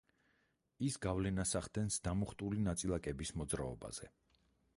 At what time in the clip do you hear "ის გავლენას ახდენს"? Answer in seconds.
0.87-1.99